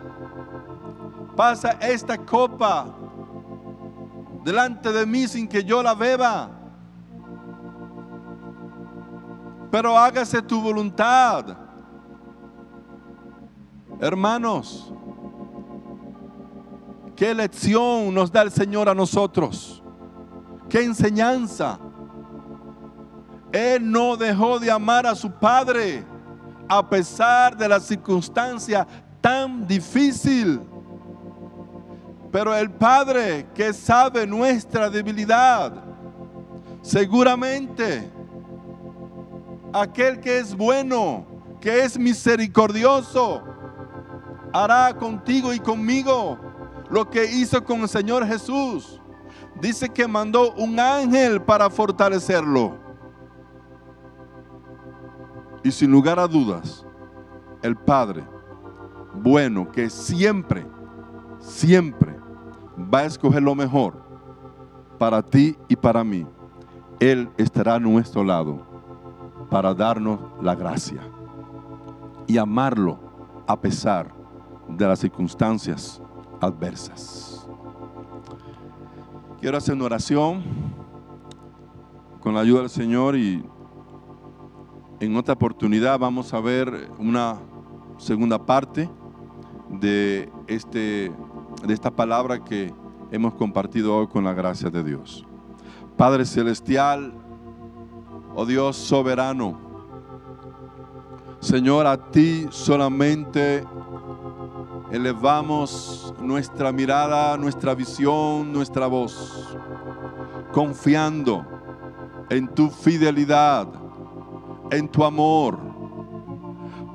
Pasa 1.37 1.71
esta 1.81 2.19
copa 2.19 2.95
delante 4.45 4.93
de 4.93 5.07
mí 5.07 5.27
sin 5.29 5.47
que 5.49 5.65
yo 5.65 5.83
la 5.83 5.95
beba. 5.95 6.51
Pero 9.71 9.97
hágase 9.97 10.43
tu 10.43 10.61
voluntad. 10.61 11.57
Hermanos, 14.01 14.93
qué 17.17 17.35
lección 17.35 18.13
nos 18.13 18.31
da 18.31 18.43
el 18.43 18.51
Señor 18.51 18.89
a 18.89 18.95
nosotros. 18.95 19.83
Qué 20.69 20.83
enseñanza. 20.83 21.79
Él 23.53 23.91
no 23.91 24.17
dejó 24.17 24.59
de 24.59 24.71
amar 24.71 25.07
a 25.07 25.15
su 25.15 25.31
Padre 25.31 26.05
a 26.69 26.89
pesar 26.89 27.57
de 27.57 27.69
la 27.69 27.79
circunstancia 27.81 28.87
tan 29.21 29.67
difícil. 29.67 30.61
Pero 32.33 32.55
el 32.57 32.71
Padre 32.71 33.47
que 33.55 33.75
sabe 33.75 34.27
nuestra 34.27 34.89
debilidad, 34.89 35.85
seguramente 36.81 38.11
aquel 39.71 40.19
que 40.19 40.39
es 40.39 40.57
bueno, 40.57 41.27
que 41.61 41.85
es 41.85 41.99
misericordioso, 41.99 43.43
hará 44.51 44.97
contigo 44.97 45.53
y 45.53 45.61
conmigo 45.61 46.39
lo 46.89 47.09
que 47.11 47.31
hizo 47.31 47.63
con 47.63 47.83
el 47.83 47.89
Señor 47.91 48.27
Jesús. 48.27 48.99
Dice 49.61 49.91
que 49.91 50.09
mandó 50.09 50.55
un 50.55 50.81
ángel 50.81 51.43
para 51.43 51.69
fortalecerlo. 51.69 52.79
Y 55.63 55.71
sin 55.71 55.91
lugar 55.91 56.19
a 56.19 56.27
dudas, 56.27 56.87
el 57.61 57.77
Padre 57.77 58.25
bueno 59.15 59.71
que 59.71 59.91
siempre, 59.91 60.67
siempre 61.39 62.22
va 62.83 63.01
a 63.01 63.05
escoger 63.05 63.43
lo 63.43 63.55
mejor 63.55 64.03
para 64.99 65.23
ti 65.23 65.57
y 65.69 65.77
para 65.77 66.05
mí, 66.05 66.27
Él 67.01 67.29
estará 67.37 67.75
a 67.75 67.81
nuestro 67.81 68.23
lado 68.23 68.61
para 69.51 69.75
darnos 69.75 70.21
la 70.41 70.55
gracia 70.55 71.01
y 72.27 72.39
amarlo 72.39 72.99
a 73.47 73.61
pesar 73.61 74.15
de 74.69 74.87
las 74.87 75.01
circunstancias 75.01 76.01
adversas. 76.41 77.47
Quiero 79.41 79.59
hacer 79.59 79.75
una 79.75 79.87
oración 79.87 80.43
con 82.21 82.35
la 82.35 82.41
ayuda 82.41 82.61
del 82.61 82.71
Señor 82.71 83.17
y 83.17 83.45
en 85.01 85.17
otra 85.17 85.35
oportunidad 85.35 85.99
vamos 85.99 86.33
a 86.33 86.41
ver 86.41 86.89
una 86.99 87.41
segunda 87.99 88.47
parte 88.47 88.89
de, 89.69 90.31
este, 90.47 91.11
de 91.63 91.75
esta 91.75 91.91
palabra 91.91 92.43
que 92.43 92.75
hemos 93.11 93.35
compartido 93.35 93.97
hoy 93.97 94.09
con 94.09 94.25
la 94.25 94.33
gracia 94.33 94.71
de 94.71 94.83
Dios. 94.83 95.27
Padre 95.97 96.25
Celestial, 96.25 97.13
Oh 98.35 98.47
Dios 98.47 98.77
soberano, 98.77 99.59
Señor, 101.43 101.87
a 101.89 101.99
ti 102.11 102.47
solamente 102.51 103.65
elevamos 104.91 106.15
nuestra 106.21 106.71
mirada, 106.71 107.37
nuestra 107.37 107.75
visión, 107.75 108.53
nuestra 108.53 108.87
voz, 108.87 109.59
confiando 110.53 111.45
en 112.31 112.47
tu 112.55 112.71
fidelidad, 112.71 113.67
en 114.71 114.89
tu 114.89 115.05
amor. 115.05 115.59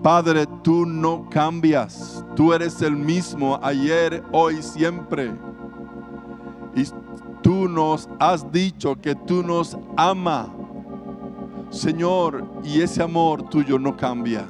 Padre, 0.01 0.47
tú 0.63 0.85
no 0.85 1.27
cambias, 1.29 2.25
tú 2.37 2.53
eres 2.53 2.81
el 2.81 2.95
mismo 2.95 3.59
ayer, 3.61 4.23
hoy, 4.31 4.63
siempre. 4.63 5.35
Y 6.73 6.85
tú 7.41 7.67
nos 7.67 8.07
has 8.17 8.49
dicho 8.49 8.95
que 8.95 9.13
tú 9.13 9.43
nos 9.43 9.77
amas 9.97 10.47
Señor, 11.69 12.45
y 12.63 12.81
ese 12.81 13.03
amor 13.03 13.43
tuyo 13.49 13.77
no 13.77 13.95
cambia. 13.95 14.47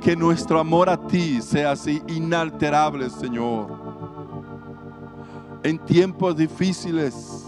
Que 0.00 0.16
nuestro 0.16 0.58
amor 0.58 0.88
a 0.88 0.96
ti 1.06 1.40
sea 1.40 1.72
así 1.72 2.02
inalterable, 2.08 3.08
Señor. 3.08 3.78
En 5.62 5.78
tiempos 5.78 6.36
difíciles 6.36 7.46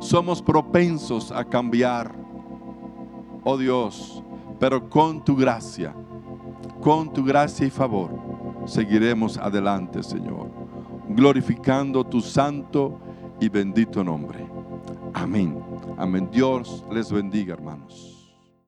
somos 0.00 0.42
propensos 0.42 1.32
a 1.32 1.44
cambiar, 1.44 2.14
oh 3.42 3.56
Dios, 3.56 4.22
pero 4.60 4.88
con 4.88 5.24
tu 5.24 5.34
gracia, 5.34 5.94
con 6.80 7.12
tu 7.12 7.24
gracia 7.24 7.66
y 7.66 7.70
favor, 7.70 8.10
seguiremos 8.66 9.36
adelante, 9.36 10.02
Señor, 10.02 10.50
glorificando 11.08 12.04
tu 12.04 12.20
santo 12.20 13.00
y 13.40 13.48
bendito 13.48 14.02
nombre. 14.04 14.46
Amén. 15.14 15.58
Amén. 15.96 16.28
Dios 16.30 16.84
les 16.90 17.10
bendiga, 17.10 17.54
hermanos. 17.54 18.17